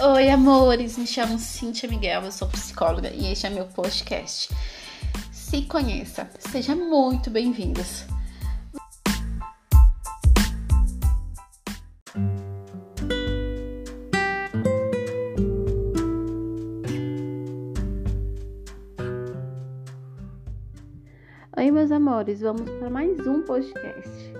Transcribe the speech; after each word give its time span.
Oi, 0.00 0.30
amores, 0.30 0.96
me 0.96 1.04
chamo 1.08 1.40
Cintia 1.40 1.88
Miguel, 1.88 2.22
eu 2.22 2.30
sou 2.30 2.46
psicóloga 2.46 3.10
e 3.12 3.32
este 3.32 3.48
é 3.48 3.50
meu 3.50 3.64
podcast. 3.66 4.48
Se 5.32 5.62
conheça, 5.62 6.30
seja 6.38 6.76
muito 6.76 7.28
bem-vindos. 7.30 8.04
Oi, 21.56 21.70
meus 21.72 21.90
amores, 21.90 22.40
vamos 22.40 22.70
para 22.70 22.88
mais 22.88 23.26
um 23.26 23.42
podcast. 23.42 24.32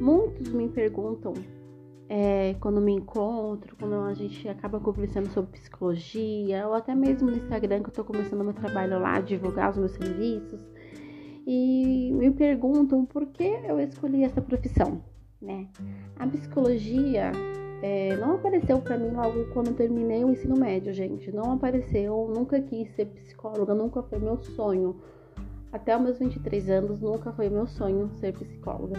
Muitos 0.00 0.46
me 0.50 0.68
perguntam 0.68 1.34
é, 2.08 2.54
quando 2.60 2.80
me 2.80 2.92
encontro, 2.92 3.76
quando 3.76 3.94
a 3.94 4.14
gente 4.14 4.48
acaba 4.48 4.78
conversando 4.78 5.28
sobre 5.30 5.52
psicologia, 5.52 6.66
ou 6.66 6.74
até 6.74 6.94
mesmo 6.94 7.30
no 7.30 7.36
Instagram, 7.36 7.82
que 7.82 7.88
eu 7.88 7.94
tô 7.94 8.04
começando 8.04 8.44
meu 8.44 8.54
trabalho 8.54 8.98
lá, 9.00 9.20
divulgar 9.20 9.70
os 9.70 9.76
meus 9.76 9.92
serviços, 9.92 10.60
e 11.46 12.10
me 12.12 12.30
perguntam 12.30 13.04
por 13.04 13.26
que 13.26 13.44
eu 13.44 13.78
escolhi 13.80 14.24
essa 14.24 14.40
profissão, 14.40 15.02
né? 15.40 15.68
A 16.18 16.26
psicologia 16.26 17.30
é, 17.82 18.16
não 18.16 18.34
apareceu 18.34 18.80
para 18.80 18.96
mim 18.96 19.10
logo 19.10 19.44
quando 19.52 19.68
eu 19.68 19.74
terminei 19.74 20.24
o 20.24 20.30
ensino 20.30 20.56
médio, 20.56 20.92
gente. 20.92 21.30
Não 21.30 21.52
apareceu, 21.52 22.32
nunca 22.34 22.60
quis 22.60 22.88
ser 22.94 23.06
psicóloga, 23.06 23.74
nunca 23.74 24.02
foi 24.02 24.18
meu 24.18 24.38
sonho. 24.38 24.96
Até 25.72 25.96
os 25.96 26.02
meus 26.02 26.18
23 26.18 26.70
anos, 26.70 27.00
nunca 27.00 27.32
foi 27.32 27.48
meu 27.48 27.66
sonho 27.66 28.10
ser 28.14 28.32
psicóloga. 28.32 28.98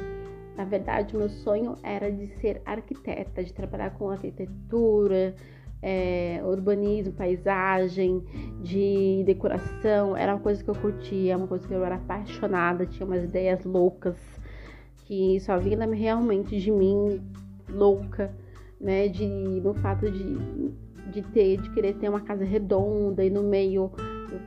Na 0.57 0.65
verdade, 0.65 1.15
meu 1.15 1.29
sonho 1.29 1.77
era 1.83 2.11
de 2.11 2.27
ser 2.39 2.61
arquiteta, 2.65 3.43
de 3.43 3.53
trabalhar 3.53 3.91
com 3.91 4.09
arquitetura, 4.09 5.35
é, 5.83 6.41
urbanismo, 6.43 7.13
paisagem, 7.13 8.23
de 8.63 9.23
decoração. 9.23 10.17
Era 10.17 10.33
uma 10.33 10.41
coisa 10.41 10.63
que 10.63 10.69
eu 10.69 10.73
curtia, 10.75 11.37
uma 11.37 11.47
coisa 11.47 11.67
que 11.67 11.73
eu 11.73 11.85
era 11.85 11.95
apaixonada, 11.95 12.87
tinha 12.87 13.05
umas 13.05 13.23
ideias 13.23 13.63
loucas 13.63 14.17
que 15.05 15.39
só 15.39 15.57
vinha 15.59 15.77
realmente 15.85 16.59
de 16.59 16.71
mim, 16.71 17.21
louca, 17.69 18.35
né? 18.81 19.07
De, 19.07 19.25
no 19.25 19.75
fato 19.75 20.09
de, 20.11 20.37
de 21.11 21.21
ter, 21.33 21.61
de 21.61 21.69
querer 21.69 21.93
ter 21.95 22.09
uma 22.09 22.21
casa 22.21 22.43
redonda 22.43 23.23
e 23.23 23.29
no 23.29 23.43
meio 23.43 23.91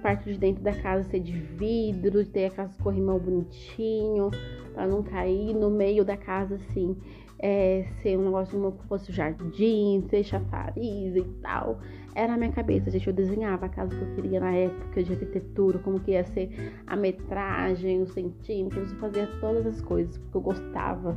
parte 0.02 0.32
de 0.32 0.38
dentro 0.38 0.62
da 0.62 0.72
casa 0.72 1.08
ser 1.08 1.20
de 1.20 1.32
vidro, 1.32 2.24
ter 2.24 2.46
a 2.46 2.50
casa 2.50 2.76
corrimão 2.82 3.18
bonitinho, 3.18 4.30
para 4.72 4.86
não 4.86 5.02
cair 5.02 5.54
no 5.54 5.70
meio 5.70 6.04
da 6.04 6.16
casa 6.16 6.56
assim, 6.56 6.96
é, 7.38 7.86
ser 8.02 8.18
um 8.18 8.24
negócio 8.24 8.58
como 8.58 8.72
fosse 8.86 9.12
jardim, 9.12 10.04
ser 10.08 10.22
chafariz 10.22 11.16
e 11.16 11.22
tal. 11.42 11.80
Era 12.14 12.32
na 12.32 12.38
minha 12.38 12.52
cabeça, 12.52 12.90
gente. 12.90 13.06
Eu 13.06 13.14
desenhava 13.14 13.66
a 13.66 13.68
casa 13.68 13.94
que 13.94 14.02
eu 14.02 14.14
queria 14.14 14.40
na 14.40 14.52
época 14.52 15.02
de 15.02 15.12
arquitetura, 15.12 15.78
como 15.78 16.00
que 16.00 16.10
ia 16.10 16.24
ser 16.24 16.50
a 16.86 16.96
metragem, 16.96 18.02
os 18.02 18.12
centímetros, 18.12 18.92
eu 18.92 18.98
fazia 18.98 19.26
todas 19.40 19.66
as 19.66 19.80
coisas, 19.80 20.18
porque 20.18 20.36
eu 20.36 20.40
gostava, 20.40 21.16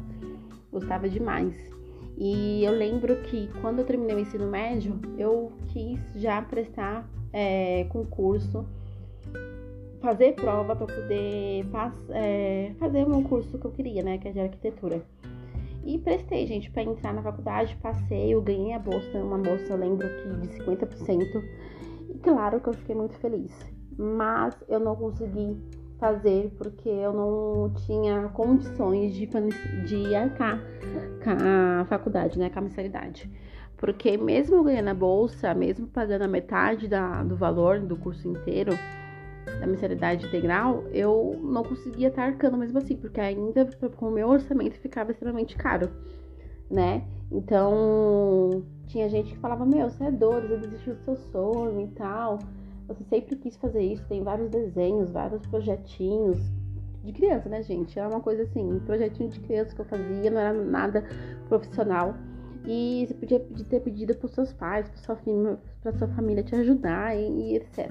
gostava 0.72 1.10
demais. 1.10 1.54
E 2.18 2.64
eu 2.64 2.72
lembro 2.72 3.16
que 3.24 3.50
quando 3.60 3.80
eu 3.80 3.86
terminei 3.86 4.16
o 4.16 4.20
ensino 4.20 4.48
médio, 4.48 5.00
eu 5.18 5.52
quis 5.70 6.00
já 6.16 6.42
prestar 6.42 7.10
é, 7.34 7.86
concurso, 7.86 8.66
fazer 10.04 10.34
prova 10.34 10.76
para 10.76 10.86
poder 10.86 11.66
é, 12.10 12.74
fazer 12.78 13.08
um 13.08 13.24
curso 13.24 13.58
que 13.58 13.66
eu 13.66 13.72
queria, 13.72 14.04
né, 14.04 14.18
que 14.18 14.28
é 14.28 14.32
de 14.32 14.40
arquitetura. 14.42 15.02
E 15.86 15.98
prestei, 15.98 16.46
gente, 16.46 16.70
para 16.70 16.84
entrar 16.84 17.14
na 17.14 17.22
faculdade, 17.22 17.78
passei, 17.82 18.34
eu 18.34 18.42
ganhei 18.42 18.74
a 18.74 18.80
bolsa, 18.80 19.18
uma 19.18 19.38
bolsa, 19.38 19.76
lembro 19.76 20.08
que 20.08 20.48
de 20.48 20.60
50%. 20.60 21.44
E 22.10 22.20
claro 22.20 22.60
que 22.60 22.68
eu 22.68 22.74
fiquei 22.74 22.94
muito 22.94 23.16
feliz, 23.16 23.52
mas 23.98 24.56
eu 24.68 24.80
não 24.80 24.96
consegui 24.96 25.58
fazer 25.98 26.54
porque 26.58 26.90
eu 26.90 27.14
não 27.14 27.74
tinha 27.86 28.28
condições 28.34 29.14
de, 29.14 29.26
de 29.26 30.16
arcar 30.16 30.60
com 31.24 31.32
a 31.32 31.86
faculdade, 31.86 32.38
né, 32.38 32.50
com 32.50 32.60
a 32.60 32.62
mensalidade. 32.62 33.30
Porque 33.78 34.18
mesmo 34.18 34.64
ganhando 34.64 34.90
a 34.90 34.94
bolsa, 34.94 35.54
mesmo 35.54 35.88
pagando 35.88 36.24
a 36.24 36.28
metade 36.28 36.90
da, 36.90 37.24
do 37.24 37.36
valor 37.38 37.80
do 37.80 37.96
curso 37.98 38.28
inteiro, 38.28 38.74
da 39.64 39.68
mensalidade 39.68 40.26
integral, 40.26 40.84
eu 40.92 41.40
não 41.42 41.64
conseguia 41.64 42.10
estar 42.10 42.24
arcando 42.24 42.58
mesmo 42.58 42.78
assim, 42.78 42.98
porque 42.98 43.22
ainda 43.22 43.66
com 43.96 44.10
o 44.10 44.12
meu 44.12 44.28
orçamento 44.28 44.78
ficava 44.78 45.12
extremamente 45.12 45.56
caro, 45.56 45.90
né? 46.70 47.04
Então, 47.32 48.64
tinha 48.88 49.08
gente 49.08 49.34
que 49.34 49.40
falava: 49.40 49.66
Meu, 49.66 49.90
você 49.90 50.04
é 50.04 50.12
doido, 50.12 50.50
você 50.50 50.58
desistiu 50.58 50.96
do 50.96 51.04
seu 51.04 51.16
sonho 51.16 51.82
e 51.82 51.88
tal. 51.88 52.40
Você 52.88 53.04
sempre 53.06 53.38
quis 53.38 53.56
fazer 53.56 53.82
isso, 53.82 54.06
tem 54.10 54.22
vários 54.22 54.50
desenhos, 54.50 55.10
vários 55.10 55.46
projetinhos. 55.48 56.38
De 57.02 57.12
criança, 57.12 57.50
né, 57.50 57.62
gente? 57.62 57.98
Era 58.00 58.08
uma 58.08 58.22
coisa 58.22 58.44
assim, 58.44 58.64
um 58.64 58.80
projetinho 58.80 59.30
de 59.30 59.40
criança 59.42 59.76
que 59.76 59.82
eu 59.82 59.86
fazia, 59.86 60.32
não 60.32 60.40
era 60.40 60.54
nada 60.54 61.06
profissional. 61.50 62.16
E 62.66 63.08
você 63.08 63.14
podia 63.14 63.40
ter 63.66 63.80
pedido 63.82 64.16
para 64.16 64.26
os 64.26 64.32
seus 64.34 64.54
pais, 64.54 64.88
para 64.88 64.98
sua, 64.98 65.98
sua 65.98 66.08
família 66.10 66.44
te 66.44 66.56
ajudar 66.56 67.18
e, 67.18 67.28
e 67.30 67.56
etc. 67.58 67.90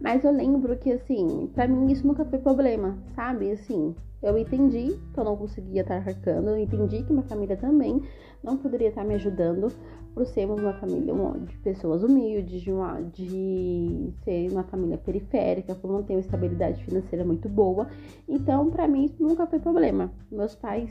Mas 0.00 0.24
eu 0.24 0.32
lembro 0.32 0.76
que, 0.76 0.92
assim, 0.92 1.50
para 1.54 1.66
mim 1.66 1.90
isso 1.90 2.06
nunca 2.06 2.24
foi 2.24 2.38
problema, 2.38 2.96
sabe? 3.14 3.50
Assim, 3.50 3.94
eu 4.22 4.36
entendi 4.38 4.98
que 5.12 5.20
eu 5.20 5.24
não 5.24 5.36
conseguia 5.36 5.82
estar 5.82 5.96
arcando, 5.96 6.50
eu 6.50 6.58
entendi 6.58 7.02
que 7.02 7.12
minha 7.12 7.24
família 7.24 7.56
também 7.56 8.02
não 8.42 8.56
poderia 8.56 8.88
estar 8.88 9.04
me 9.04 9.14
ajudando 9.14 9.72
por 10.14 10.26
sermos 10.26 10.60
uma 10.60 10.72
família 10.74 11.14
de 11.46 11.56
pessoas 11.58 12.02
humildes, 12.02 12.62
de, 12.62 12.72
uma, 12.72 13.00
de 13.00 14.12
ser 14.24 14.50
uma 14.50 14.64
família 14.64 14.98
periférica, 14.98 15.74
por 15.74 15.90
não 15.90 16.02
ter 16.02 16.14
uma 16.14 16.20
estabilidade 16.20 16.84
financeira 16.84 17.24
muito 17.24 17.48
boa. 17.48 17.88
Então, 18.28 18.70
para 18.70 18.88
mim, 18.88 19.04
isso 19.04 19.22
nunca 19.22 19.46
foi 19.46 19.58
problema. 19.58 20.10
Meus 20.30 20.54
pais 20.54 20.90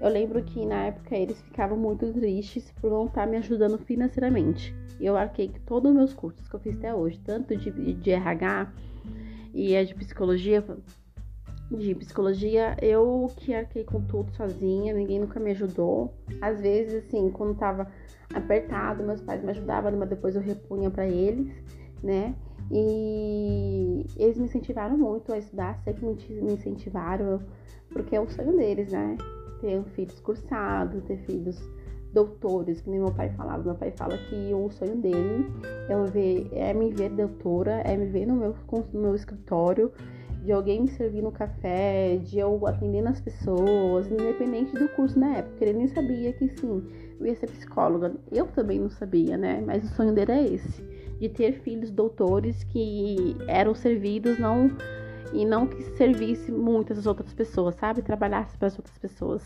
eu 0.00 0.08
lembro 0.08 0.42
que 0.44 0.64
na 0.64 0.86
época 0.86 1.16
eles 1.16 1.40
ficavam 1.42 1.76
muito 1.76 2.12
tristes 2.12 2.72
por 2.80 2.90
não 2.90 3.06
estar 3.06 3.26
me 3.26 3.36
ajudando 3.36 3.78
financeiramente. 3.78 4.74
Eu 5.00 5.16
arquei 5.16 5.48
que 5.48 5.60
todos 5.60 5.90
os 5.90 5.96
meus 5.96 6.14
cursos 6.14 6.48
que 6.48 6.54
eu 6.54 6.60
fiz 6.60 6.76
até 6.76 6.94
hoje, 6.94 7.20
tanto 7.24 7.56
de, 7.56 7.70
de 7.94 8.10
RH 8.10 8.72
e 9.54 9.76
a 9.76 9.84
de 9.84 9.94
psicologia, 9.94 10.64
de 11.70 11.94
psicologia, 11.94 12.76
eu 12.82 13.30
que 13.36 13.54
arquei 13.54 13.84
com 13.84 14.00
tudo 14.00 14.32
sozinha, 14.32 14.94
ninguém 14.94 15.20
nunca 15.20 15.38
me 15.38 15.50
ajudou. 15.52 16.14
Às 16.40 16.60
vezes, 16.60 17.06
assim, 17.06 17.30
quando 17.30 17.56
tava 17.56 17.86
apertado, 18.34 19.04
meus 19.04 19.20
pais 19.20 19.42
me 19.42 19.50
ajudavam, 19.50 19.92
mas 19.96 20.08
depois 20.08 20.34
eu 20.34 20.42
repunha 20.42 20.90
para 20.90 21.06
eles, 21.06 21.52
né? 22.02 22.34
E 22.70 24.04
eles 24.16 24.36
me 24.36 24.44
incentivaram 24.44 24.96
muito 24.98 25.32
a 25.32 25.38
estudar, 25.38 25.80
sempre 25.84 26.04
me 26.04 26.52
incentivaram, 26.52 27.40
porque 27.90 28.16
é 28.16 28.20
o 28.20 28.28
sonho 28.28 28.56
deles, 28.56 28.92
né? 28.92 29.16
ter 29.60 29.82
filhos 29.94 30.18
cursados, 30.20 31.02
ter 31.04 31.18
filhos 31.18 31.60
doutores, 32.12 32.80
que 32.80 32.90
nem 32.90 33.00
meu 33.00 33.12
pai 33.12 33.30
falava. 33.30 33.62
Meu 33.62 33.74
pai 33.74 33.92
fala 33.96 34.16
que 34.16 34.52
o 34.54 34.70
sonho 34.70 34.96
dele 34.96 35.46
é, 35.88 36.04
ver, 36.10 36.48
é 36.52 36.74
me 36.74 36.90
ver 36.92 37.10
doutora, 37.10 37.82
é 37.84 37.96
me 37.96 38.06
ver 38.06 38.26
no 38.26 38.34
meu, 38.34 38.54
no 38.92 39.00
meu 39.00 39.14
escritório, 39.14 39.92
de 40.44 40.52
alguém 40.52 40.82
me 40.82 40.88
servir 40.88 41.22
no 41.22 41.32
café, 41.32 42.16
de 42.16 42.38
eu 42.38 42.66
atendendo 42.66 43.08
as 43.08 43.20
pessoas, 43.20 44.10
independente 44.10 44.72
do 44.74 44.88
curso 44.90 45.18
na 45.18 45.36
época. 45.36 45.64
Ele 45.64 45.78
nem 45.78 45.88
sabia 45.88 46.32
que 46.32 46.48
sim, 46.48 46.82
eu 47.20 47.26
ia 47.26 47.34
ser 47.34 47.48
psicóloga. 47.48 48.14
Eu 48.30 48.46
também 48.46 48.78
não 48.78 48.90
sabia, 48.90 49.36
né? 49.36 49.62
Mas 49.64 49.84
o 49.84 49.88
sonho 49.94 50.12
dele 50.12 50.32
é 50.32 50.44
esse, 50.44 50.82
de 51.20 51.28
ter 51.28 51.60
filhos 51.60 51.90
doutores 51.90 52.64
que 52.64 53.36
eram 53.46 53.74
servidos 53.74 54.38
não 54.38 54.70
e 55.32 55.44
não 55.44 55.66
que 55.66 55.82
servisse 55.96 56.50
muitas 56.50 57.06
outras 57.06 57.34
pessoas, 57.34 57.74
sabe? 57.74 58.00
Trabalhasse 58.00 58.56
para 58.56 58.68
as 58.68 58.78
outras 58.78 58.96
pessoas. 58.96 59.42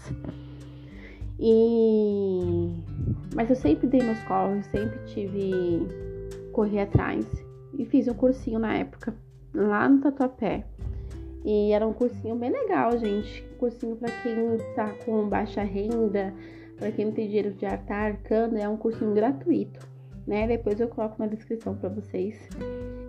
E 1.45 2.71
mas 3.35 3.51
eu 3.51 3.57
sempre 3.57 3.89
dei 3.89 4.01
meus 4.01 4.23
corres, 4.25 4.65
sempre 4.67 4.97
tive 5.07 5.89
correr 6.53 6.83
atrás 6.83 7.27
e 7.77 7.85
fiz 7.85 8.07
um 8.07 8.15
cursinho 8.15 8.61
na 8.61 8.75
época 8.77 9.13
lá 9.53 9.89
no 9.89 10.01
Tatuapé. 10.01 10.65
E 11.45 11.73
era 11.73 11.85
um 11.85 11.93
cursinho 11.93 12.37
bem 12.37 12.51
legal, 12.51 12.97
gente. 12.97 13.43
Cursinho 13.59 13.97
para 13.97 14.11
quem 14.23 14.37
tá 14.77 14.89
com 15.05 15.29
baixa 15.29 15.63
renda, 15.63 16.33
para 16.77 16.93
quem 16.93 17.07
não 17.07 17.13
tem 17.13 17.27
dinheiro 17.27 17.51
de 17.51 17.67
estar 17.67 18.13
arcando, 18.13 18.57
é 18.57 18.69
um 18.69 18.77
cursinho 18.77 19.13
gratuito, 19.13 19.81
né? 20.25 20.47
Depois 20.47 20.79
eu 20.79 20.87
coloco 20.87 21.17
na 21.19 21.27
descrição 21.27 21.75
para 21.75 21.89
vocês. 21.89 22.49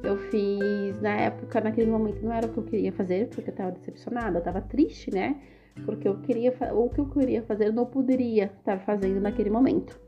Eu 0.02 0.18
fiz, 0.32 1.00
na 1.02 1.16
época, 1.16 1.62
naquele 1.62 1.92
momento, 1.92 2.24
não 2.24 2.34
era 2.34 2.48
o 2.48 2.50
que 2.50 2.58
eu 2.58 2.64
queria 2.64 2.92
fazer, 2.92 3.28
porque 3.28 3.52
eu 3.52 3.56
tava 3.56 3.72
decepcionada, 3.72 4.40
eu 4.40 4.44
tava 4.44 4.62
triste, 4.62 5.12
né? 5.12 5.40
Porque 5.86 6.08
eu 6.08 6.18
queria, 6.20 6.54
o 6.74 6.90
que 6.90 7.00
eu 7.00 7.06
queria 7.08 7.42
fazer, 7.44 7.68
eu 7.68 7.74
não 7.74 7.86
poderia 7.86 8.46
estar 8.46 8.80
fazendo 8.80 9.20
naquele 9.20 9.50
momento, 9.50 10.00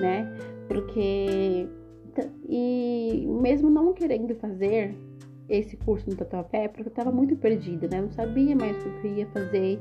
né? 0.00 0.32
Porque, 0.68 1.68
e 2.48 3.26
mesmo 3.26 3.68
não 3.68 3.92
querendo 3.92 4.34
fazer 4.36 4.96
esse 5.48 5.76
curso 5.76 6.08
no 6.08 6.16
Tatuapé, 6.16 6.68
porque 6.68 6.88
eu 6.88 6.92
tava 6.92 7.10
muito 7.10 7.36
perdida, 7.36 7.88
né? 7.88 7.98
Eu 7.98 8.02
não 8.02 8.12
sabia 8.12 8.56
mais 8.56 8.76
o 8.86 9.00
que 9.00 9.08
eu 9.08 9.16
ia 9.16 9.26
fazer, 9.26 9.80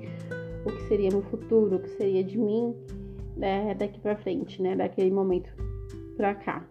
o 0.65 0.71
que 0.71 0.81
seria 0.87 1.09
meu 1.09 1.21
futuro, 1.21 1.75
o 1.75 1.79
que 1.79 1.89
seria 1.91 2.23
de 2.23 2.37
mim, 2.37 2.75
né? 3.37 3.73
Daqui 3.75 3.99
pra 3.99 4.17
frente, 4.17 4.61
né? 4.61 4.75
Daquele 4.75 5.11
momento 5.11 5.49
pra 6.17 6.35
cá. 6.35 6.65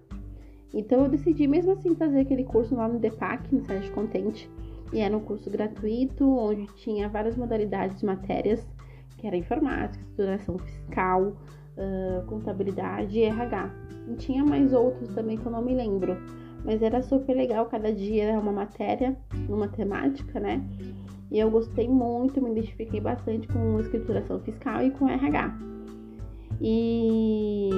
Então 0.74 1.04
eu 1.04 1.08
decidi 1.08 1.48
mesmo 1.48 1.72
assim 1.72 1.94
fazer 1.94 2.20
aquele 2.20 2.44
curso 2.44 2.74
lá 2.74 2.88
no 2.88 2.98
DEPAC, 2.98 3.54
no 3.54 3.64
Sérgio 3.64 3.92
Contente. 3.92 4.50
E 4.92 4.98
era 4.98 5.16
um 5.16 5.20
curso 5.20 5.48
gratuito, 5.50 6.28
onde 6.28 6.66
tinha 6.76 7.08
várias 7.08 7.36
modalidades 7.36 7.98
de 7.98 8.06
matérias, 8.06 8.66
que 9.16 9.26
era 9.26 9.36
informática, 9.36 10.02
estruturação 10.02 10.58
fiscal, 10.58 11.36
uh, 11.76 12.26
contabilidade 12.26 13.18
e 13.18 13.24
RH. 13.24 13.70
E 14.08 14.14
tinha 14.16 14.44
mais 14.44 14.72
outros 14.72 15.08
também 15.14 15.36
que 15.36 15.46
eu 15.46 15.52
não 15.52 15.62
me 15.62 15.74
lembro. 15.74 16.16
Mas 16.64 16.82
era 16.82 17.00
super 17.02 17.34
legal, 17.34 17.66
cada 17.66 17.92
dia 17.92 18.24
era 18.24 18.38
uma 18.38 18.52
matéria, 18.52 19.16
uma 19.48 19.68
temática, 19.68 20.38
né? 20.40 20.62
E 21.30 21.38
eu 21.38 21.50
gostei 21.50 21.88
muito, 21.88 22.42
me 22.42 22.50
identifiquei 22.50 23.00
bastante 23.00 23.46
com 23.48 23.78
escrituração 23.78 24.40
fiscal 24.40 24.82
e 24.82 24.90
com 24.90 25.08
RH. 25.08 25.56
E 26.60 27.70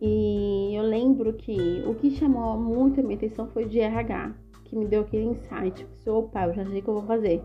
e 0.00 0.74
eu 0.74 0.82
lembro 0.82 1.32
que 1.32 1.82
o 1.86 1.94
que 1.94 2.10
chamou 2.10 2.58
muito 2.58 3.00
a 3.00 3.02
minha 3.02 3.16
atenção 3.16 3.48
foi 3.48 3.64
de 3.64 3.80
RH, 3.80 4.34
que 4.64 4.76
me 4.76 4.84
deu 4.84 5.02
aquele 5.02 5.24
insight. 5.24 5.84
Pensei, 5.84 6.12
opa, 6.12 6.46
eu 6.46 6.54
já 6.54 6.66
sei 6.66 6.80
o 6.80 6.82
que 6.82 6.88
eu 6.88 6.94
vou 6.94 7.06
fazer. 7.06 7.42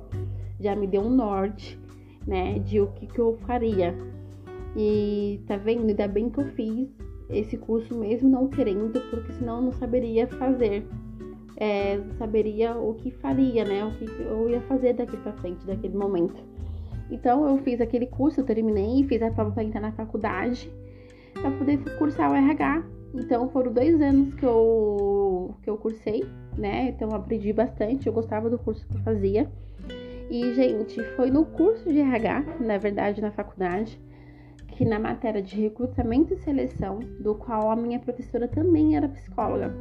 Já 0.59 0.75
me 0.75 0.85
deu 0.85 1.01
um 1.01 1.09
norte, 1.09 1.79
né, 2.27 2.59
de 2.59 2.81
o 2.81 2.87
que, 2.87 3.07
que 3.07 3.19
eu 3.19 3.37
faria. 3.45 3.95
E 4.75 5.41
tá 5.47 5.55
vendo? 5.55 5.87
Ainda 5.87 6.07
bem 6.07 6.29
que 6.29 6.39
eu 6.39 6.45
fiz 6.49 6.89
esse 7.29 7.57
curso 7.57 7.97
mesmo 7.97 8.29
não 8.29 8.49
querendo, 8.49 8.99
porque 9.09 9.31
senão 9.33 9.57
eu 9.57 9.61
não 9.63 9.71
saberia 9.71 10.27
fazer. 10.27 10.85
É, 11.55 12.01
saberia 12.17 12.75
o 12.75 12.95
que 12.95 13.11
faria, 13.11 13.63
né? 13.63 13.85
O 13.85 13.91
que 13.91 14.05
eu 14.23 14.49
ia 14.49 14.61
fazer 14.61 14.93
daqui 14.93 15.15
pra 15.17 15.31
frente, 15.33 15.65
daquele 15.65 15.95
momento. 15.95 16.43
Então 17.09 17.47
eu 17.47 17.57
fiz 17.59 17.79
aquele 17.79 18.07
curso, 18.07 18.41
eu 18.41 18.45
terminei, 18.45 19.03
fiz 19.03 19.21
a 19.21 19.31
prova 19.31 19.51
para 19.51 19.63
entrar 19.63 19.81
na 19.81 19.91
faculdade 19.91 20.71
para 21.41 21.51
poder 21.51 21.77
cursar 21.97 22.31
o 22.31 22.35
RH. 22.35 22.83
Então 23.13 23.49
foram 23.49 23.73
dois 23.73 24.01
anos 24.01 24.33
que 24.35 24.45
eu, 24.45 25.55
que 25.61 25.69
eu 25.69 25.77
cursei, 25.77 26.23
né? 26.57 26.89
Então 26.89 27.13
aprendi 27.13 27.51
bastante, 27.51 28.07
eu 28.07 28.13
gostava 28.13 28.49
do 28.49 28.57
curso 28.57 28.87
que 28.87 28.95
eu 28.95 29.01
fazia. 29.01 29.51
E, 30.29 30.53
gente, 30.53 31.03
foi 31.15 31.29
no 31.29 31.45
curso 31.45 31.91
de 31.91 31.99
RH, 31.99 32.45
na 32.61 32.77
verdade, 32.77 33.19
na 33.19 33.31
faculdade, 33.31 33.99
que 34.69 34.85
na 34.85 34.97
matéria 34.97 35.41
de 35.41 35.59
recrutamento 35.59 36.33
e 36.33 36.37
seleção, 36.37 36.99
do 37.19 37.35
qual 37.35 37.69
a 37.69 37.75
minha 37.75 37.99
professora 37.99 38.47
também 38.47 38.95
era 38.95 39.09
psicóloga. 39.09 39.73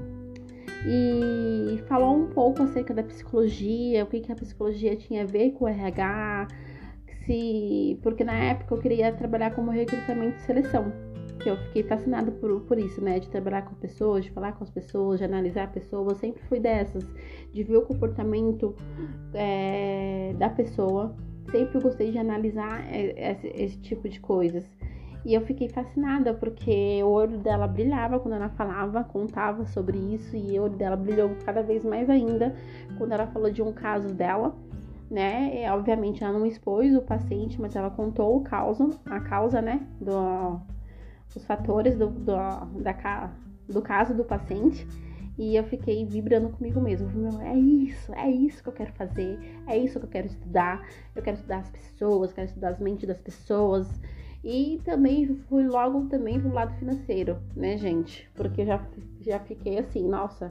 E 0.85 1.81
falou 1.87 2.17
um 2.17 2.27
pouco 2.27 2.65
acerca 2.65 2.93
da 2.93 3.05
psicologia, 3.05 4.03
o 4.03 4.09
que, 4.09 4.19
que 4.19 4.33
a 4.33 4.35
psicologia 4.35 4.97
tinha 4.97 5.23
a 5.23 5.27
ver 5.27 5.53
com 5.53 5.67
o 5.67 5.69
RH, 5.69 6.49
se. 7.25 8.01
Porque 8.03 8.25
na 8.25 8.35
época 8.35 8.75
eu 8.75 8.79
queria 8.79 9.13
trabalhar 9.13 9.55
como 9.55 9.71
recrutamento 9.71 10.37
e 10.39 10.41
seleção 10.41 11.10
que 11.41 11.49
eu 11.49 11.57
fiquei 11.57 11.83
fascinada 11.83 12.31
por, 12.31 12.61
por 12.61 12.79
isso, 12.79 13.03
né? 13.03 13.19
De 13.19 13.29
trabalhar 13.29 13.63
com 13.63 13.75
pessoas, 13.75 14.25
de 14.25 14.31
falar 14.31 14.53
com 14.53 14.65
as 14.65 14.71
pessoas, 14.71 15.19
de 15.19 15.25
analisar 15.25 15.73
pessoas. 15.73 16.19
Sempre 16.19 16.43
fui 16.45 16.61
dessas, 16.61 17.05
de 17.53 17.63
ver 17.63 17.79
o 17.79 17.83
comportamento 17.83 18.75
é, 19.35 20.35
da 20.39 20.49
pessoa. 20.49 21.15
Sempre 21.51 21.81
gostei 21.81 22.13
de 22.13 22.19
analisar 22.19 22.85
esse, 22.95 23.49
esse, 23.49 23.79
tipo 23.79 24.09
de 24.09 24.21
coisas. 24.21 24.65
E 25.25 25.35
eu 25.35 25.41
fiquei 25.43 25.69
fascinada 25.69 26.33
porque 26.33 27.03
o 27.03 27.09
olho 27.09 27.39
dela 27.39 27.67
brilhava 27.67 28.21
quando 28.21 28.35
ela 28.35 28.49
falava, 28.51 29.05
contava 29.05 29.67
sobre 29.67 29.99
isso, 29.99 30.37
e 30.37 30.59
o 30.59 30.63
olho 30.63 30.77
dela 30.77 30.97
brilhou 30.97 31.31
cada 31.45 31.63
vez 31.63 31.85
mais 31.85 32.09
ainda 32.09 32.55
quando 32.97 33.13
ela 33.13 33.27
falou 33.27 33.51
de 33.51 33.61
um 33.61 33.73
caso 33.73 34.15
dela 34.15 34.55
né? 35.11 35.65
E, 35.65 35.69
obviamente 35.69 36.23
ela 36.23 36.39
não 36.39 36.47
expôs 36.47 36.95
o 36.95 37.03
paciente, 37.03 37.61
mas 37.61 37.75
ela 37.75 37.91
contou 37.91 38.37
o 38.37 38.43
causa, 38.43 38.89
a 39.07 39.21
causa, 39.21 39.61
né, 39.61 39.85
do, 40.01 40.61
os 41.39 41.45
fatores 41.45 41.97
do, 41.97 42.09
do, 42.09 42.33
da, 42.83 43.31
do 43.69 43.83
caso 43.83 44.15
do 44.15 44.25
paciente 44.25 44.87
e 45.39 45.57
eu 45.57 45.65
fiquei 45.65 46.05
vibrando 46.05 46.51
comigo 46.51 46.81
mesmo. 46.81 47.09
Meu, 47.09 47.41
é 47.41 47.57
isso, 47.57 48.13
é 48.15 48.31
isso 48.31 48.63
que 48.63 48.69
eu 48.69 48.73
quero 48.75 48.93
fazer, 48.93 49.39
é 49.67 49.79
isso 49.79 49.99
que 49.99 50.05
eu 50.05 50.11
quero 50.11 50.27
estudar. 50.27 50.87
Eu 51.17 51.23
quero 51.23 51.37
estudar 51.37 51.61
as 51.61 51.71
pessoas, 51.71 52.33
quero 52.33 52.49
estudar 52.49 52.69
as 52.69 52.79
mentes 52.79 53.09
das 53.09 53.21
pessoas. 53.21 53.89
E 54.45 54.81
também 54.85 55.35
fui 55.49 55.67
logo 55.67 56.07
também 56.09 56.39
pro 56.39 56.53
lado 56.53 56.75
financeiro, 56.79 57.39
né, 57.57 57.79
gente? 57.79 58.31
Porque 58.35 58.63
eu 58.63 58.67
já, 58.67 58.87
já 59.21 59.39
fiquei 59.39 59.79
assim, 59.79 60.07
nossa, 60.07 60.51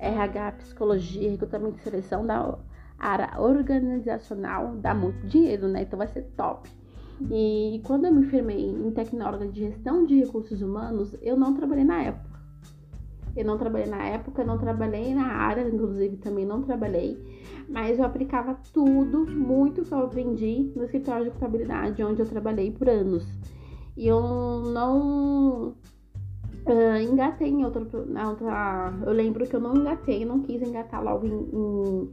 RH, 0.00 0.52
psicologia, 0.52 1.30
recrutamento 1.30 1.76
de 1.76 1.82
seleção 1.82 2.26
da 2.26 2.58
área 2.98 3.40
organizacional 3.40 4.76
dá 4.76 4.94
muito 4.94 5.26
dinheiro, 5.26 5.68
né? 5.68 5.82
Então 5.82 5.96
vai 5.96 6.08
ser 6.08 6.22
top. 6.36 6.68
E 7.30 7.80
quando 7.84 8.06
eu 8.06 8.12
me 8.12 8.26
firmei 8.26 8.68
em 8.70 8.90
tecnóloga 8.90 9.46
de 9.46 9.60
gestão 9.60 10.04
de 10.04 10.18
recursos 10.18 10.60
humanos, 10.60 11.14
eu 11.22 11.36
não 11.36 11.54
trabalhei 11.54 11.84
na 11.84 12.02
época. 12.02 12.34
Eu 13.36 13.44
não 13.44 13.58
trabalhei 13.58 13.88
na 13.88 14.04
época, 14.04 14.44
não 14.44 14.58
trabalhei 14.58 15.14
na 15.14 15.26
área, 15.26 15.68
inclusive 15.68 16.16
também 16.18 16.46
não 16.46 16.62
trabalhei, 16.62 17.18
mas 17.68 17.98
eu 17.98 18.04
aplicava 18.04 18.56
tudo, 18.72 19.26
muito 19.26 19.82
que 19.82 19.92
eu 19.92 20.04
aprendi 20.04 20.72
no 20.76 20.84
escritório 20.84 21.24
de 21.24 21.30
contabilidade, 21.32 22.02
onde 22.04 22.20
eu 22.20 22.26
trabalhei 22.26 22.70
por 22.70 22.88
anos. 22.88 23.26
E 23.96 24.06
eu 24.06 24.20
não 24.72 25.74
uh, 26.66 26.96
engatei 27.02 27.48
em 27.48 27.64
outra, 27.64 27.82
outra. 27.82 28.94
Eu 29.04 29.12
lembro 29.12 29.46
que 29.46 29.54
eu 29.54 29.60
não 29.60 29.74
engatei, 29.76 30.24
não 30.24 30.40
quis 30.40 30.62
engatar 30.62 31.02
logo 31.02 31.26
em, 31.26 31.48
em 31.52 32.10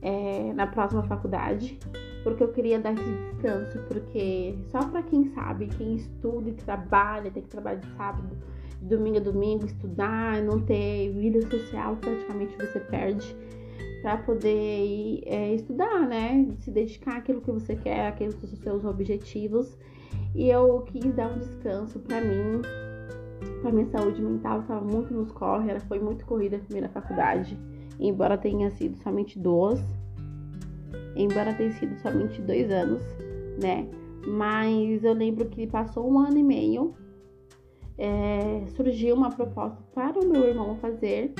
é, 0.00 0.52
na 0.52 0.66
próxima 0.66 1.02
faculdade 1.04 1.78
porque 2.22 2.42
eu 2.42 2.48
queria 2.48 2.78
dar 2.78 2.92
esse 2.94 3.02
descanso, 3.02 3.78
porque 3.88 4.54
só 4.70 4.80
para 4.88 5.02
quem 5.02 5.24
sabe, 5.34 5.66
quem 5.66 5.96
estuda 5.96 6.50
e 6.50 6.52
trabalha, 6.52 7.30
tem 7.30 7.42
que 7.42 7.48
trabalhar 7.48 7.80
de 7.80 7.88
sábado, 7.96 8.36
de 8.80 8.88
domingo 8.88 9.18
a 9.18 9.20
domingo, 9.20 9.66
estudar, 9.66 10.42
não 10.42 10.60
ter 10.60 11.10
vida 11.12 11.40
social, 11.42 11.96
praticamente 11.96 12.56
você 12.56 12.80
perde 12.80 13.36
para 14.02 14.16
poder 14.18 15.22
é, 15.26 15.54
estudar, 15.54 16.06
né? 16.08 16.48
Se 16.60 16.70
dedicar 16.70 17.18
àquilo 17.18 17.40
que 17.40 17.50
você 17.50 17.76
quer, 17.76 18.08
àqueles 18.08 18.34
que 18.34 18.46
seus 18.56 18.84
objetivos. 18.84 19.78
E 20.34 20.48
eu 20.48 20.80
quis 20.82 21.14
dar 21.14 21.30
um 21.32 21.38
descanso 21.38 22.00
para 22.00 22.20
mim, 22.20 22.62
para 23.60 23.70
minha 23.70 23.86
saúde 23.86 24.20
mental, 24.20 24.60
estava 24.60 24.80
muito 24.80 25.14
nos 25.14 25.30
corre, 25.30 25.70
ela 25.70 25.80
foi 25.80 26.00
muito 26.00 26.24
corrida 26.26 26.56
a 26.56 26.60
primeira 26.60 26.88
faculdade, 26.88 27.56
embora 27.98 28.36
tenha 28.36 28.70
sido 28.70 28.96
somente 28.98 29.38
duas 29.38 29.82
embora 31.16 31.54
tenha 31.54 31.72
sido 31.72 31.96
somente 32.00 32.40
dois 32.42 32.70
anos, 32.70 33.02
né? 33.60 33.86
Mas 34.26 35.02
eu 35.02 35.12
lembro 35.12 35.46
que 35.46 35.66
passou 35.66 36.10
um 36.10 36.18
ano 36.18 36.38
e 36.38 36.42
meio, 36.42 36.94
é, 37.98 38.64
surgiu 38.74 39.14
uma 39.14 39.30
proposta 39.30 39.82
para 39.94 40.18
o 40.18 40.26
meu 40.26 40.48
irmão 40.48 40.76
fazer, 40.76 41.32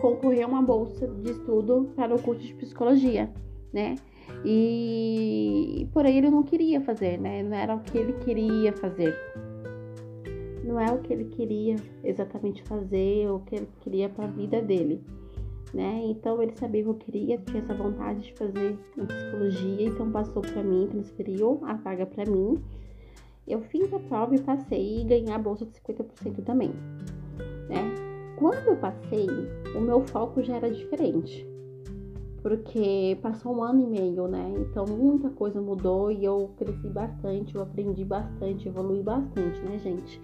concorrer 0.00 0.44
a 0.44 0.48
uma 0.48 0.62
bolsa 0.62 1.06
de 1.06 1.30
estudo 1.30 1.90
para 1.96 2.14
o 2.14 2.22
curso 2.22 2.42
de 2.42 2.54
psicologia, 2.54 3.30
né? 3.72 3.96
E 4.44 5.88
porém 5.92 6.18
ele 6.18 6.30
não 6.30 6.42
queria 6.42 6.80
fazer, 6.80 7.18
né? 7.18 7.42
Não 7.42 7.56
era 7.56 7.74
o 7.74 7.80
que 7.80 7.96
ele 7.96 8.12
queria 8.24 8.72
fazer. 8.72 9.16
Não 10.62 10.78
é 10.78 10.92
o 10.92 10.98
que 10.98 11.12
ele 11.12 11.24
queria 11.24 11.76
exatamente 12.04 12.62
fazer, 12.64 13.30
o 13.30 13.40
que 13.40 13.56
ele 13.56 13.68
queria 13.80 14.08
para 14.08 14.24
a 14.24 14.28
vida 14.28 14.60
dele 14.60 15.02
né? 15.72 16.00
Então 16.04 16.42
ele 16.42 16.52
sabia 16.56 16.82
que 16.82 16.88
eu 16.88 16.94
queria, 16.94 17.38
tinha 17.38 17.62
essa 17.62 17.74
vontade 17.74 18.20
de 18.20 18.32
fazer 18.34 18.78
em 18.96 19.06
psicologia, 19.06 19.88
então 19.88 20.10
passou 20.10 20.42
para 20.42 20.62
mim, 20.62 20.88
transferiu 20.90 21.60
a 21.62 21.74
vaga 21.74 22.06
para 22.06 22.24
mim. 22.24 22.62
Eu 23.46 23.60
fiz 23.62 23.92
a 23.92 23.98
prova 23.98 24.34
e 24.34 24.40
passei 24.40 25.00
e 25.00 25.04
ganhei 25.04 25.32
a 25.32 25.38
bolsa 25.38 25.64
de 25.64 25.72
50% 25.80 26.44
também, 26.44 26.70
né? 27.68 27.94
Quando 28.36 28.68
eu 28.68 28.76
passei, 28.76 29.26
o 29.74 29.80
meu 29.80 30.00
foco 30.06 30.42
já 30.42 30.56
era 30.56 30.70
diferente. 30.70 31.46
Porque 32.42 33.18
passou 33.20 33.56
um 33.56 33.62
ano 33.64 33.82
e 33.82 33.86
meio, 33.86 34.28
né? 34.28 34.54
Então 34.58 34.84
muita 34.86 35.28
coisa 35.28 35.60
mudou 35.60 36.10
e 36.12 36.24
eu 36.24 36.50
cresci 36.56 36.88
bastante, 36.88 37.54
eu 37.54 37.62
aprendi 37.62 38.04
bastante, 38.04 38.68
evolui 38.68 39.02
bastante, 39.02 39.60
né, 39.60 39.78
gente? 39.78 40.20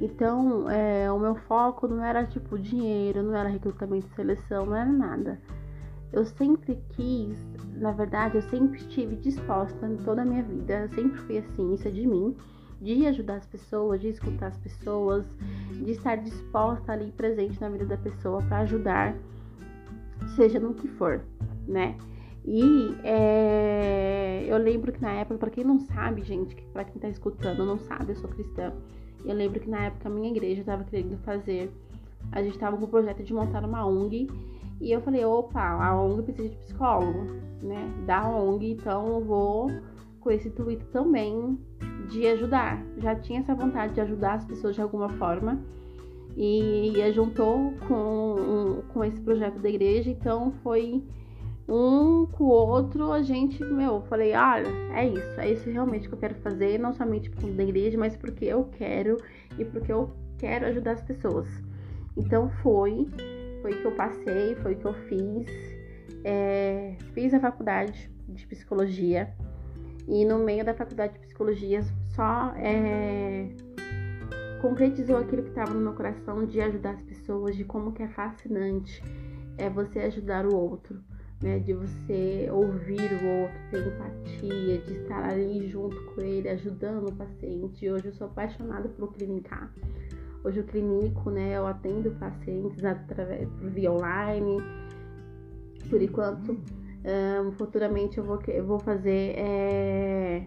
Então, 0.00 0.68
é, 0.70 1.12
o 1.12 1.18
meu 1.18 1.34
foco 1.34 1.86
não 1.86 2.02
era 2.02 2.24
tipo 2.24 2.58
dinheiro, 2.58 3.22
não 3.22 3.36
era 3.36 3.48
recrutamento 3.48 4.06
e 4.06 4.14
seleção, 4.14 4.64
não 4.64 4.74
era 4.74 4.90
nada. 4.90 5.38
Eu 6.10 6.24
sempre 6.24 6.78
quis, 6.90 7.38
na 7.76 7.92
verdade, 7.92 8.36
eu 8.36 8.42
sempre 8.42 8.78
estive 8.78 9.14
disposta 9.16 9.86
em 9.86 9.96
toda 9.98 10.22
a 10.22 10.24
minha 10.24 10.42
vida, 10.42 10.80
eu 10.80 10.88
sempre 10.88 11.18
fui 11.20 11.38
assim, 11.38 11.74
isso 11.74 11.86
é 11.86 11.90
de 11.90 12.06
mim, 12.06 12.34
de 12.80 13.06
ajudar 13.06 13.36
as 13.36 13.46
pessoas, 13.46 14.00
de 14.00 14.08
escutar 14.08 14.48
as 14.48 14.56
pessoas, 14.56 15.24
de 15.70 15.90
estar 15.92 16.16
disposta 16.16 16.92
ali 16.92 17.12
presente 17.12 17.60
na 17.60 17.68
vida 17.68 17.84
da 17.84 17.96
pessoa 17.98 18.42
para 18.42 18.60
ajudar, 18.60 19.14
seja 20.34 20.58
no 20.58 20.74
que 20.74 20.88
for, 20.88 21.20
né? 21.68 21.96
E 22.44 22.96
é, 23.04 24.46
eu 24.48 24.56
lembro 24.56 24.92
que 24.92 25.00
na 25.00 25.12
época, 25.12 25.38
para 25.38 25.50
quem 25.50 25.62
não 25.62 25.78
sabe, 25.78 26.22
gente, 26.22 26.56
para 26.72 26.84
quem 26.84 27.00
tá 27.00 27.08
escutando, 27.08 27.66
não 27.66 27.78
sabe, 27.78 28.12
eu 28.12 28.16
sou 28.16 28.30
cristã. 28.30 28.72
Eu 29.24 29.34
lembro 29.34 29.60
que 29.60 29.68
na 29.68 29.86
época 29.86 30.08
a 30.08 30.12
minha 30.12 30.30
igreja 30.30 30.60
estava 30.60 30.84
querendo 30.84 31.18
fazer, 31.18 31.70
a 32.32 32.42
gente 32.42 32.54
estava 32.54 32.76
com 32.76 32.84
o 32.84 32.88
projeto 32.88 33.22
de 33.22 33.32
montar 33.32 33.64
uma 33.64 33.86
ONG 33.86 34.28
e 34.80 34.92
eu 34.92 35.00
falei, 35.00 35.24
opa, 35.24 35.60
a 35.60 36.00
ONG 36.00 36.22
precisa 36.22 36.48
de 36.48 36.56
psicólogo, 36.56 37.26
né? 37.62 37.92
Da 38.06 38.26
ONG, 38.28 38.72
então 38.72 39.06
eu 39.06 39.24
vou 39.24 39.70
com 40.20 40.30
esse 40.30 40.48
intuito 40.48 40.84
também 40.86 41.58
de 42.08 42.26
ajudar. 42.28 42.82
Já 42.98 43.14
tinha 43.14 43.40
essa 43.40 43.54
vontade 43.54 43.94
de 43.94 44.00
ajudar 44.00 44.34
as 44.34 44.44
pessoas 44.44 44.74
de 44.74 44.82
alguma 44.82 45.08
forma. 45.10 45.60
E, 46.36 46.92
e 46.96 47.12
juntou 47.12 47.72
com, 47.88 48.82
com 48.92 49.04
esse 49.04 49.20
projeto 49.20 49.58
da 49.58 49.68
igreja, 49.68 50.10
então 50.10 50.52
foi 50.62 51.02
um 51.70 52.26
com 52.26 52.44
o 52.44 52.48
outro, 52.48 53.12
a 53.12 53.22
gente, 53.22 53.62
meu, 53.64 54.02
falei, 54.02 54.34
olha, 54.34 54.68
é 54.92 55.06
isso, 55.06 55.40
é 55.40 55.50
isso 55.50 55.70
realmente 55.70 56.08
que 56.08 56.14
eu 56.14 56.18
quero 56.18 56.34
fazer, 56.36 56.78
não 56.78 56.92
somente 56.92 57.30
por 57.30 57.48
da 57.50 57.62
igreja, 57.62 57.96
mas 57.96 58.16
porque 58.16 58.44
eu 58.44 58.64
quero 58.72 59.16
e 59.56 59.64
porque 59.64 59.92
eu 59.92 60.10
quero 60.36 60.66
ajudar 60.66 60.92
as 60.92 61.02
pessoas. 61.02 61.46
Então 62.16 62.50
foi, 62.62 63.08
foi 63.62 63.72
que 63.74 63.84
eu 63.84 63.92
passei, 63.92 64.56
foi 64.56 64.74
que 64.74 64.84
eu 64.84 64.94
fiz. 64.94 65.46
É, 66.24 66.96
fiz 67.14 67.32
a 67.32 67.40
faculdade 67.40 68.10
de 68.28 68.46
psicologia 68.46 69.32
e 70.06 70.24
no 70.24 70.38
meio 70.40 70.64
da 70.64 70.74
faculdade 70.74 71.14
de 71.14 71.20
psicologia 71.20 71.82
só 72.14 72.52
é, 72.56 73.48
concretizou 74.60 75.16
aquilo 75.16 75.42
que 75.42 75.48
estava 75.48 75.72
no 75.72 75.80
meu 75.80 75.94
coração 75.94 76.44
de 76.44 76.60
ajudar 76.60 76.90
as 76.90 77.02
pessoas, 77.02 77.56
de 77.56 77.64
como 77.64 77.92
que 77.92 78.02
é 78.02 78.08
fascinante 78.08 79.02
é 79.56 79.68
você 79.68 80.00
ajudar 80.00 80.46
o 80.46 80.54
outro 80.54 81.00
né? 81.42 81.58
De 81.58 81.72
você 81.72 82.48
ouvir 82.50 83.10
o 83.22 83.42
outro, 83.42 83.58
ter 83.70 83.86
empatia, 83.86 84.78
de 84.78 84.92
estar 85.02 85.24
ali 85.24 85.68
junto 85.68 86.00
com 86.06 86.20
ele, 86.20 86.48
ajudando 86.48 87.08
o 87.08 87.14
paciente. 87.14 87.90
Hoje 87.90 88.06
eu 88.06 88.12
sou 88.12 88.26
apaixonada 88.26 88.88
por 88.88 89.12
clinicar. 89.12 89.72
Hoje 90.44 90.60
eu 90.60 90.64
clinico, 90.64 91.30
né? 91.30 91.56
Eu 91.56 91.66
atendo 91.66 92.10
pacientes 92.12 92.84
através 92.84 93.48
via 93.60 93.92
online. 93.92 94.56
Por 95.88 96.00
enquanto, 96.00 96.52
um, 96.52 97.52
futuramente 97.52 98.18
eu 98.18 98.24
vou, 98.24 98.40
eu 98.48 98.64
vou 98.64 98.78
fazer 98.78 99.34
é, 99.36 100.46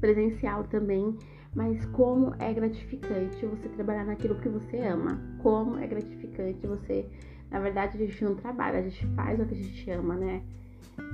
presencial 0.00 0.64
também. 0.64 1.16
Mas 1.54 1.84
como 1.86 2.34
é 2.38 2.52
gratificante 2.52 3.44
você 3.44 3.68
trabalhar 3.68 4.06
naquilo 4.06 4.36
que 4.36 4.48
você 4.48 4.78
ama. 4.78 5.20
Como 5.42 5.78
é 5.78 5.86
gratificante 5.86 6.66
você 6.66 7.06
na 7.52 7.60
verdade, 7.60 8.02
a 8.02 8.06
gente 8.06 8.24
não 8.24 8.34
trabalha, 8.34 8.78
a 8.78 8.82
gente 8.82 9.06
faz 9.08 9.38
o 9.38 9.44
que 9.44 9.54
a 9.54 9.56
gente 9.56 9.90
ama, 9.90 10.14
né? 10.16 10.42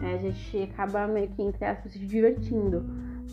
É, 0.03 0.15
a 0.15 0.17
gente 0.19 0.63
acaba 0.63 1.07
meio 1.09 1.29
que, 1.29 1.43
entre 1.43 1.65
aspas, 1.65 1.93
se 1.93 1.99
divertindo. 1.99 2.85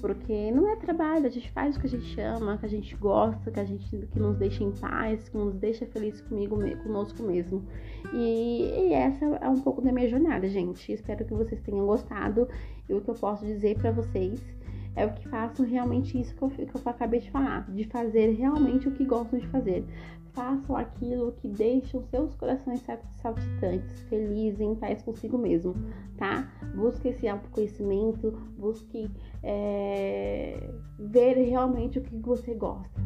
Porque 0.02 0.52
não 0.52 0.68
é 0.70 0.76
trabalho, 0.76 1.26
a 1.26 1.30
gente 1.30 1.50
faz 1.52 1.76
o 1.76 1.80
que 1.80 1.88
a 1.88 1.90
gente 1.90 2.20
ama, 2.20 2.58
que 2.58 2.66
a 2.66 2.70
gente 2.70 2.96
gosta, 2.96 3.50
que 3.50 3.60
a 3.60 3.64
gente 3.64 4.08
que 4.12 4.20
nos 4.20 4.38
deixa 4.38 4.64
em 4.64 4.72
paz, 4.72 5.30
que 5.30 5.38
nos 5.38 5.56
deixa 5.56 5.86
feliz 5.86 6.20
comigo, 6.22 6.58
conosco 6.84 7.24
mesmo. 7.24 7.64
E, 8.14 8.90
e 8.90 8.94
essa 8.94 9.26
é 9.26 9.48
um 9.48 9.60
pouco 9.62 9.82
da 9.82 9.92
minha 9.92 10.10
jornada, 10.10 10.48
gente. 10.48 10.92
Espero 10.92 11.26
que 11.26 11.34
vocês 11.34 11.62
tenham 11.62 11.86
gostado. 11.86 12.48
E 12.90 12.94
o 12.94 13.02
que 13.02 13.10
eu 13.10 13.16
posso 13.16 13.46
dizer 13.46 13.78
para 13.78 13.92
vocês 13.92 14.44
é 14.96 15.06
o 15.06 15.14
que 15.14 15.28
façam 15.28 15.66
realmente 15.66 16.20
isso 16.20 16.34
que 16.36 16.42
eu, 16.42 16.50
que 16.50 16.64
eu 16.64 16.82
acabei 16.86 17.20
de 17.20 17.30
falar, 17.32 17.70
de 17.72 17.84
fazer 17.86 18.32
realmente 18.32 18.88
o 18.88 18.92
que 18.92 19.06
gostam 19.06 19.40
de 19.40 19.48
fazer 19.48 19.86
façam 20.36 20.76
aquilo 20.76 21.32
que 21.32 21.48
deixa 21.48 21.98
os 21.98 22.06
seus 22.10 22.36
corações 22.36 22.86
saltitantes, 23.22 24.02
felizes, 24.10 24.60
em 24.60 24.76
paz 24.76 25.02
consigo 25.02 25.38
mesmo, 25.38 25.74
tá? 26.18 26.52
Busque 26.76 27.08
esse 27.08 27.28
autoconhecimento, 27.28 28.32
busque 28.58 29.10
é, 29.42 30.70
ver 31.00 31.38
realmente 31.38 31.98
o 31.98 32.02
que 32.02 32.16
você 32.18 32.54
gosta 32.54 33.02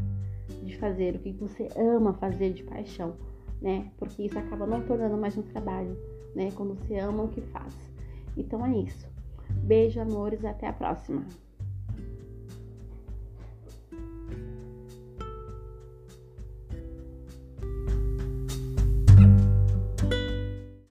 de 0.63 0.75
fazer, 0.77 1.15
o 1.15 1.19
que 1.19 1.31
você 1.34 1.69
ama 1.77 2.13
fazer 2.13 2.51
de 2.51 2.63
paixão, 2.63 3.15
né? 3.62 3.91
Porque 3.98 4.24
isso 4.24 4.38
acaba 4.38 4.65
não 4.65 4.81
tornando 4.81 5.15
mais 5.15 5.38
um 5.38 5.43
trabalho, 5.43 5.96
né? 6.36 6.50
Quando 6.55 6.74
você 6.74 6.98
ama 6.98 7.24
o 7.24 7.29
que 7.29 7.41
faz. 7.41 7.75
Então 8.36 8.65
é 8.65 8.75
isso. 8.75 9.08
Beijo, 9.63 10.01
amores, 10.01 10.43
até 10.43 10.67
a 10.67 10.74
próxima. 10.74 11.24